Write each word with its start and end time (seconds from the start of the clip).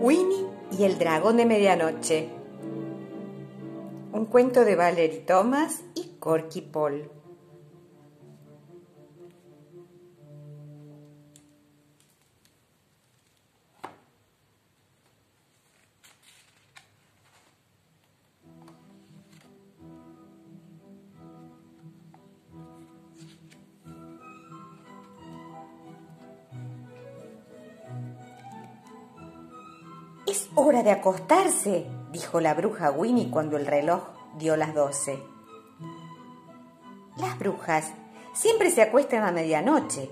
Winnie 0.00 0.46
y 0.78 0.84
el 0.84 0.98
dragón 0.98 1.38
de 1.38 1.46
medianoche. 1.46 2.28
Un 4.12 4.26
cuento 4.26 4.64
de 4.64 4.76
Valerie 4.76 5.20
Thomas 5.20 5.84
y 5.94 6.16
Corky 6.18 6.60
Paul. 6.60 7.10
Es 30.26 30.48
hora 30.56 30.82
de 30.82 30.90
acostarse, 30.90 31.86
dijo 32.10 32.40
la 32.40 32.52
bruja 32.54 32.90
Winnie 32.90 33.30
cuando 33.30 33.56
el 33.56 33.64
reloj 33.64 34.02
dio 34.36 34.56
las 34.56 34.74
doce. 34.74 35.22
Las 37.16 37.38
brujas 37.38 37.92
siempre 38.34 38.72
se 38.72 38.82
acuestan 38.82 39.22
a 39.22 39.30
medianoche. 39.30 40.10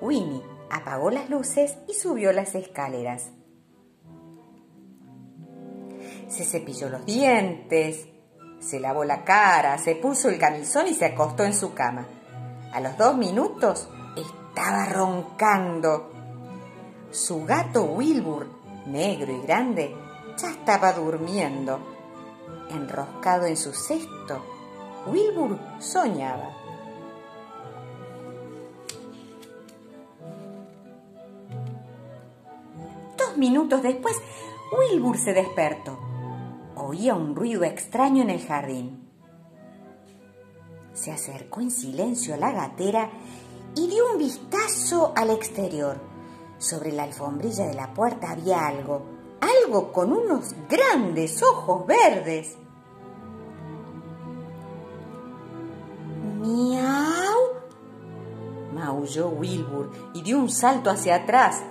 Winnie 0.00 0.42
apagó 0.68 1.10
las 1.10 1.30
luces 1.30 1.76
y 1.88 1.94
subió 1.94 2.32
las 2.32 2.56
escaleras. 2.56 3.30
Se 6.26 6.44
cepilló 6.44 6.88
los 6.88 7.06
dientes, 7.06 8.08
se 8.58 8.80
lavó 8.80 9.04
la 9.04 9.24
cara, 9.24 9.78
se 9.78 9.94
puso 9.94 10.28
el 10.28 10.38
camisón 10.40 10.88
y 10.88 10.94
se 10.94 11.04
acostó 11.04 11.44
en 11.44 11.54
su 11.54 11.72
cama. 11.72 12.08
A 12.72 12.80
los 12.80 12.98
dos 12.98 13.16
minutos 13.16 13.88
estaba 14.16 14.86
roncando. 14.86 16.10
Su 17.12 17.44
gato 17.44 17.84
Wilbur 17.84 18.63
negro 18.86 19.32
y 19.32 19.40
grande, 19.40 19.94
ya 20.36 20.50
estaba 20.50 20.92
durmiendo. 20.92 21.78
Enroscado 22.70 23.46
en 23.46 23.56
su 23.56 23.72
cesto, 23.72 24.42
Wilbur 25.06 25.58
soñaba. 25.78 26.50
Dos 33.16 33.36
minutos 33.36 33.82
después, 33.82 34.16
Wilbur 34.72 35.18
se 35.18 35.34
despertó. 35.34 35.98
Oía 36.76 37.14
un 37.14 37.36
ruido 37.36 37.64
extraño 37.64 38.22
en 38.22 38.30
el 38.30 38.44
jardín. 38.44 39.08
Se 40.92 41.12
acercó 41.12 41.60
en 41.60 41.70
silencio 41.70 42.34
a 42.34 42.38
la 42.38 42.52
gatera 42.52 43.10
y 43.76 43.88
dio 43.88 44.10
un 44.12 44.18
vistazo 44.18 45.12
al 45.16 45.30
exterior 45.30 46.13
sobre 46.58 46.92
la 46.92 47.04
alfombrilla 47.04 47.66
de 47.66 47.74
la 47.74 47.92
puerta 47.92 48.30
había 48.30 48.66
algo, 48.66 49.02
algo 49.40 49.92
con 49.92 50.12
unos 50.12 50.54
grandes 50.68 51.42
ojos 51.42 51.86
verdes. 51.86 52.56
¡Miau! 56.40 57.54
maulló 58.74 59.28
Wilbur 59.28 59.90
y 60.12 60.22
dio 60.22 60.38
un 60.38 60.50
salto 60.50 60.90
hacia 60.90 61.16
atrás. 61.16 61.62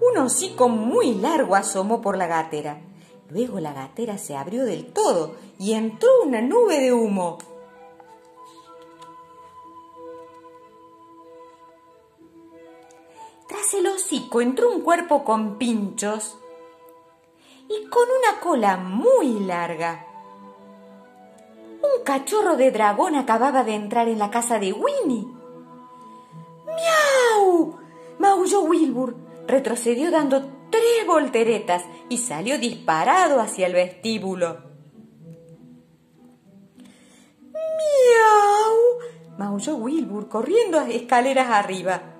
Un 0.00 0.18
hocico 0.18 0.68
muy 0.68 1.14
largo 1.14 1.54
asomó 1.54 2.00
por 2.00 2.16
la 2.16 2.26
gatera. 2.26 2.80
Luego 3.28 3.60
la 3.60 3.72
gatera 3.72 4.18
se 4.18 4.36
abrió 4.36 4.64
del 4.64 4.92
todo 4.92 5.34
y 5.58 5.72
entró 5.72 6.08
una 6.24 6.40
nube 6.40 6.80
de 6.80 6.92
humo. 6.92 7.38
Entró 14.40 14.70
un 14.70 14.80
cuerpo 14.82 15.24
con 15.24 15.58
pinchos 15.58 16.36
y 17.68 17.86
con 17.88 18.02
una 18.02 18.40
cola 18.40 18.76
muy 18.76 19.40
larga. 19.40 20.06
Un 21.82 22.04
cachorro 22.04 22.56
de 22.56 22.70
dragón 22.70 23.14
acababa 23.16 23.64
de 23.64 23.74
entrar 23.74 24.08
en 24.08 24.18
la 24.18 24.30
casa 24.30 24.58
de 24.58 24.72
Winnie. 24.72 25.26
¡Miau! 26.66 27.78
maulló 28.18 28.62
Wilbur. 28.62 29.16
Retrocedió 29.46 30.10
dando 30.10 30.42
tres 30.70 31.06
volteretas 31.06 31.84
y 32.08 32.18
salió 32.18 32.58
disparado 32.58 33.40
hacia 33.40 33.66
el 33.66 33.74
vestíbulo. 33.74 34.58
¡Miau! 37.52 38.76
maulló 39.38 39.76
Wilbur 39.76 40.28
corriendo 40.28 40.80
escaleras 40.80 41.50
arriba 41.50 42.15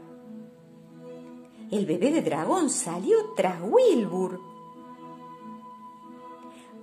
el 1.71 1.87
bebé 1.87 2.13
de 2.13 2.23
dragón 2.23 2.71
salió 2.71 3.35
tras 3.35 3.61
Wilbur. 3.63 4.41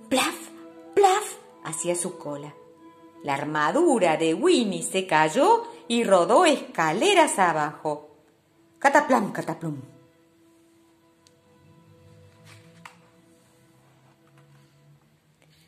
Plaf, 0.08 0.50
plaf, 0.94 1.36
hacia 1.64 1.94
su 1.96 2.18
cola. 2.18 2.54
La 3.22 3.34
armadura 3.34 4.16
de 4.16 4.34
Winnie 4.34 4.82
se 4.82 5.06
cayó 5.06 5.64
y 5.88 6.04
rodó 6.04 6.44
escaleras 6.44 7.38
abajo. 7.38 8.10
Cataplum, 8.78 9.32
cataplum. 9.32 9.80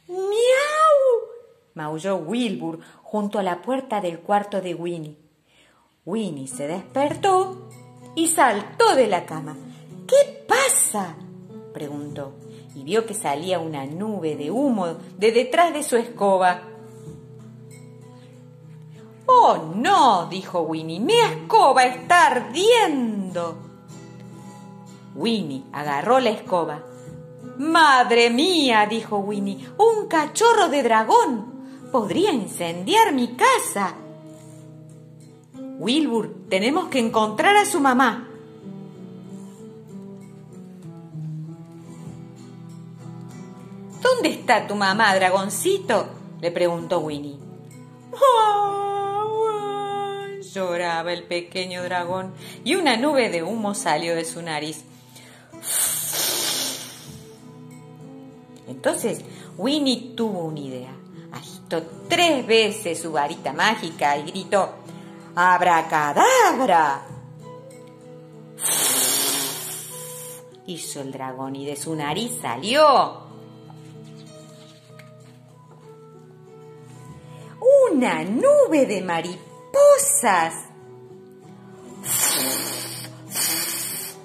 ¡Miau! 0.09 0.27
maulló 1.75 2.17
Wilbur 2.17 2.81
junto 3.03 3.39
a 3.39 3.43
la 3.43 3.63
puerta 3.63 4.01
del 4.03 4.21
cuarto 4.21 4.61
de 4.61 4.75
Winnie. 4.75 5.17
Winnie 6.05 6.47
se 6.47 6.69
despertó 6.69 7.69
y 8.17 8.27
saltó 8.27 8.97
de 8.97 9.07
la 9.07 9.25
cama. 9.25 9.57
¿Qué 10.09 10.45
pasa? 10.49 11.15
preguntó 11.73 12.33
y 12.75 12.83
vio 12.83 13.07
que 13.07 13.15
salía 13.15 13.59
una 13.59 13.87
nube 13.87 14.35
de 14.37 14.51
humo 14.51 14.97
de 15.17 15.31
detrás 15.31 15.73
de 15.73 15.83
su 15.83 15.97
escoba. 15.97 16.63
Oh, 19.27 19.73
no, 19.75 20.27
dijo 20.27 20.61
Winnie, 20.63 21.01
mi 21.01 21.15
escoba 21.15 21.85
está 21.85 22.27
ardiendo. 22.27 23.59
Winnie 25.15 25.65
agarró 25.73 26.21
la 26.21 26.31
escoba. 26.31 26.85
Madre 27.59 28.31
mía, 28.31 28.87
dijo 28.89 29.19
Winnie, 29.19 29.67
un 29.79 30.07
cachorro 30.07 30.69
de 30.69 30.83
dragón. 30.83 31.89
Podría 31.91 32.33
incendiar 32.33 33.15
mi 33.15 33.37
casa. 33.37 33.95
Wilbur, 35.79 36.35
tenemos 36.49 36.89
que 36.89 36.99
encontrar 36.99 37.57
a 37.57 37.67
su 37.67 37.81
mamá. 37.81 38.29
¿Dónde 44.03 44.31
está 44.31 44.67
tu 44.67 44.75
mamá, 44.75 45.15
dragoncito? 45.15 46.09
le 46.41 46.51
preguntó 46.51 47.01
Winnie. 47.01 47.39
lloraba 50.55 51.13
el 51.13 51.25
pequeño 51.25 51.83
dragón 51.83 52.33
y 52.65 52.77
una 52.77 52.97
nube 52.97 53.29
de 53.29 53.43
humo 53.43 53.75
salió 53.75 54.15
de 54.15 54.25
su 54.25 54.41
nariz. 54.41 54.85
Entonces 58.67 59.21
Winnie 59.59 60.15
tuvo 60.17 60.45
una 60.45 60.61
idea. 60.61 60.97
Agitó 61.33 61.83
tres 62.09 62.47
veces 62.47 63.03
su 63.03 63.13
varita 63.13 63.53
mágica 63.53 64.17
y 64.17 64.31
gritó 64.31 64.71
¡Abracadabra! 65.37 67.03
Hizo 70.67 71.01
el 71.03 71.13
dragón 71.13 71.57
y 71.57 71.67
de 71.67 71.77
su 71.77 71.95
nariz 71.95 72.33
salió 72.41 73.27
una 77.91 78.25
nube 78.25 78.87
de 78.87 79.03
mariposas. 79.03 80.55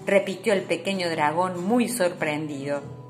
Repitió 0.06 0.54
el 0.54 0.64
pequeño 0.64 1.10
dragón 1.10 1.62
muy 1.62 1.90
sorprendido. 1.90 3.01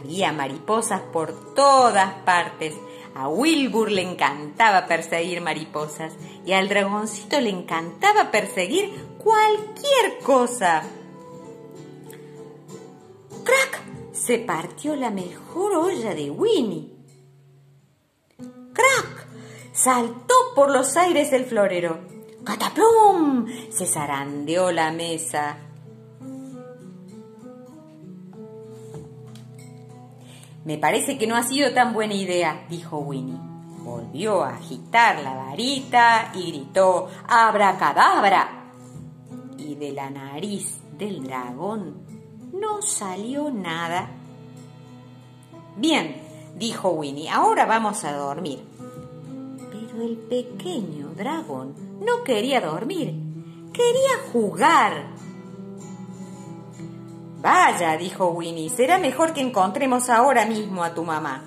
Había 0.00 0.32
mariposas 0.32 1.00
por 1.00 1.54
todas 1.54 2.14
partes 2.24 2.74
a 3.14 3.28
Wilbur 3.28 3.92
le 3.92 4.02
encantaba 4.02 4.86
perseguir 4.86 5.40
mariposas 5.40 6.14
y 6.44 6.52
al 6.52 6.68
dragoncito 6.68 7.40
le 7.40 7.50
encantaba 7.50 8.32
perseguir 8.32 8.92
cualquier 9.18 10.18
cosa. 10.24 10.82
¡Crack! 13.44 13.82
Se 14.12 14.38
partió 14.38 14.96
la 14.96 15.10
mejor 15.10 15.76
olla 15.76 16.12
de 16.12 16.28
Winnie. 16.30 16.90
¡Crack! 18.72 19.28
Saltó 19.72 20.34
por 20.56 20.72
los 20.72 20.96
aires 20.96 21.32
el 21.32 21.44
florero. 21.44 22.00
¡Cataplum! 22.42 23.46
Se 23.70 23.86
zarandeó 23.86 24.72
la 24.72 24.90
mesa. 24.90 25.58
Me 30.64 30.78
parece 30.78 31.18
que 31.18 31.26
no 31.26 31.36
ha 31.36 31.42
sido 31.42 31.72
tan 31.72 31.92
buena 31.92 32.14
idea, 32.14 32.64
dijo 32.70 32.98
Winnie. 32.98 33.38
Volvió 33.82 34.42
a 34.42 34.56
agitar 34.56 35.22
la 35.22 35.34
varita 35.34 36.32
y 36.34 36.52
gritó 36.52 37.08
¡Abracadabra! 37.28 38.70
Y 39.58 39.74
de 39.74 39.92
la 39.92 40.08
nariz 40.08 40.78
del 40.96 41.22
dragón 41.22 42.02
no 42.52 42.80
salió 42.80 43.50
nada. 43.50 44.08
Bien, 45.76 46.16
dijo 46.56 46.90
Winnie, 46.90 47.28
ahora 47.28 47.66
vamos 47.66 48.02
a 48.04 48.14
dormir. 48.14 48.64
Pero 49.70 50.02
el 50.02 50.16
pequeño 50.16 51.08
dragón 51.14 51.74
no 52.00 52.24
quería 52.24 52.62
dormir, 52.62 53.14
quería 53.72 54.30
jugar. 54.32 55.08
Vaya, 57.44 57.98
dijo 57.98 58.28
Winnie, 58.28 58.70
será 58.70 58.96
mejor 58.96 59.34
que 59.34 59.42
encontremos 59.42 60.08
ahora 60.08 60.46
mismo 60.46 60.82
a 60.82 60.94
tu 60.94 61.04
mamá. 61.04 61.44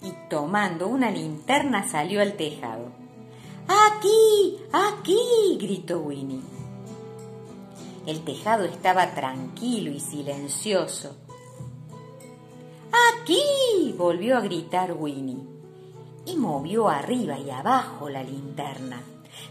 Y 0.00 0.12
tomando 0.30 0.86
una 0.86 1.10
linterna 1.10 1.88
salió 1.88 2.22
al 2.22 2.34
tejado. 2.34 2.92
¡Aquí! 3.66 4.60
¡Aquí! 4.70 5.58
gritó 5.60 5.98
Winnie. 5.98 6.40
El 8.06 8.22
tejado 8.22 8.64
estaba 8.64 9.12
tranquilo 9.12 9.90
y 9.90 9.98
silencioso. 9.98 11.16
¡Aquí! 12.92 13.92
volvió 13.98 14.36
a 14.36 14.40
gritar 14.40 14.92
Winnie 14.92 15.44
y 16.26 16.36
movió 16.36 16.88
arriba 16.88 17.40
y 17.40 17.50
abajo 17.50 18.08
la 18.08 18.22
linterna. 18.22 19.02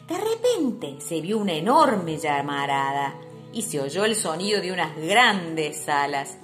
De 0.08 0.18
repente 0.18 1.02
se 1.02 1.22
vio 1.22 1.38
una 1.38 1.54
enorme 1.54 2.18
llamarada 2.18 3.16
y 3.52 3.62
se 3.62 3.80
oyó 3.80 4.06
el 4.06 4.16
sonido 4.16 4.62
de 4.62 4.72
unas 4.72 4.96
grandes 4.98 5.88
alas. 5.90 6.38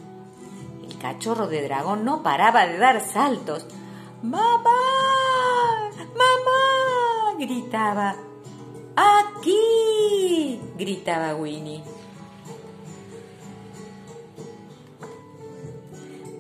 El 0.84 0.98
cachorro 0.98 1.48
de 1.48 1.62
dragón 1.64 2.06
no 2.06 2.24
paraba 2.24 2.66
de 2.66 2.78
dar 2.78 3.02
saltos. 3.02 3.66
¡Mamá! 4.24 4.70
¡Mamá! 6.16 7.38
gritaba. 7.38 8.16
¡Aquí! 8.96 10.60
gritaba 10.78 11.36
Winnie. 11.36 11.84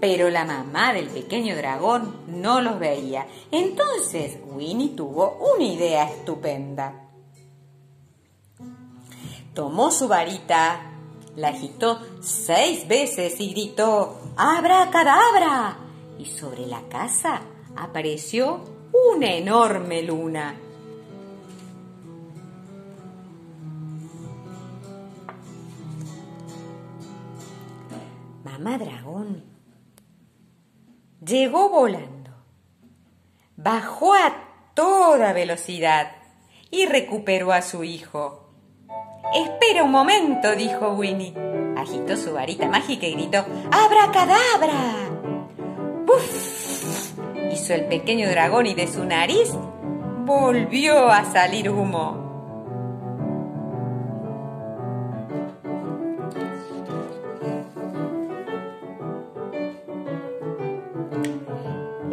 Pero 0.01 0.31
la 0.31 0.45
mamá 0.45 0.94
del 0.94 1.09
pequeño 1.09 1.56
dragón 1.56 2.24
no 2.27 2.59
los 2.59 2.80
veía. 2.80 3.27
Entonces 3.51 4.39
Winnie 4.48 4.95
tuvo 4.95 5.38
una 5.56 5.63
idea 5.63 6.09
estupenda. 6.09 7.07
Tomó 9.53 9.92
su 9.92 10.07
varita, 10.07 10.92
la 11.36 11.50
agitó 11.50 12.00
seis 12.19 12.88
veces 12.88 13.39
y 13.39 13.51
gritó 13.51 14.19
¡Abra 14.38 14.89
cadabra! 14.89 15.77
Y 16.18 16.25
sobre 16.25 16.65
la 16.65 16.81
casa 16.89 17.42
apareció 17.75 18.62
una 19.13 19.36
enorme 19.36 20.01
luna. 20.01 20.56
Mamá 28.44 28.80
dragón 28.80 29.50
Llegó 31.23 31.69
volando, 31.69 32.31
bajó 33.56 34.15
a 34.15 34.33
toda 34.73 35.33
velocidad 35.33 36.13
y 36.71 36.88
recuperó 36.88 37.53
a 37.53 37.62
su 37.62 37.83
hijo. 37.83 38.50
Espera 39.35 39.83
un 39.83 39.91
momento, 39.91 40.56
dijo 40.56 40.94
Winnie. 40.94 41.35
Agitó 41.77 42.18
su 42.18 42.33
varita 42.33 42.68
mágica 42.69 43.06
y 43.06 43.13
gritó, 43.13 43.45
¡Abracadabra! 43.69 45.12
¡Puf! 46.07 47.13
Hizo 47.51 47.75
el 47.75 47.85
pequeño 47.85 48.27
dragón 48.27 48.65
y 48.65 48.73
de 48.73 48.88
su 48.88 49.06
nariz 49.06 49.51
volvió 50.25 51.07
a 51.07 51.25
salir 51.25 51.69
humo. 51.69 52.20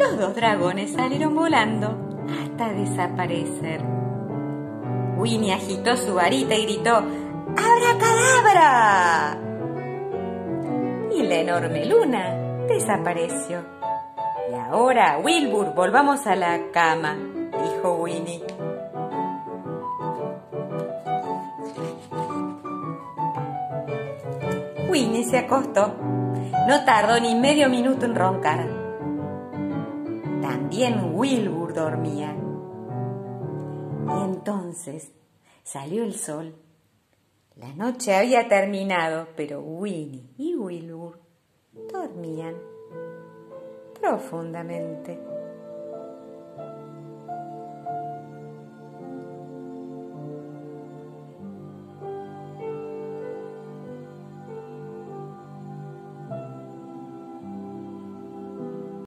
Los 0.09 0.17
dos 0.17 0.35
dragones 0.35 0.93
salieron 0.93 1.35
volando 1.35 1.95
hasta 2.41 2.73
desaparecer. 2.73 3.79
Winnie 5.17 5.53
agitó 5.53 5.95
su 5.97 6.15
varita 6.15 6.55
y 6.55 6.63
gritó 6.63 7.03
¡Abracadabra! 7.55 9.37
Y 11.15 11.21
la 11.21 11.35
enorme 11.35 11.85
luna 11.85 12.33
desapareció. 12.67 13.63
Y 14.49 14.55
ahora, 14.55 15.19
Wilbur, 15.23 15.75
volvamos 15.75 16.25
a 16.25 16.35
la 16.35 16.71
cama, 16.71 17.15
dijo 17.51 17.93
Winnie. 17.97 18.41
Winnie 24.89 25.23
se 25.25 25.37
acostó. 25.37 25.93
No 26.67 26.83
tardó 26.83 27.19
ni 27.19 27.35
medio 27.35 27.69
minuto 27.69 28.07
en 28.07 28.15
roncar. 28.15 28.78
También 30.49 31.11
Wilbur 31.13 31.75
dormía. 31.75 32.35
Y 34.07 34.23
entonces 34.23 35.11
salió 35.61 36.03
el 36.03 36.15
sol. 36.15 36.55
La 37.55 37.71
noche 37.75 38.15
había 38.15 38.47
terminado, 38.47 39.27
pero 39.35 39.61
Winnie 39.61 40.27
y 40.39 40.55
Wilbur 40.55 41.19
dormían 41.93 42.55
profundamente. 44.01 45.19